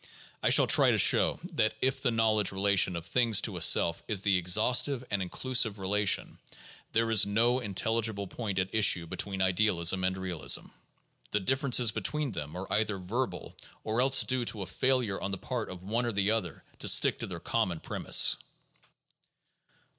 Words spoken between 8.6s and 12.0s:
issue between idealism and realism; the differences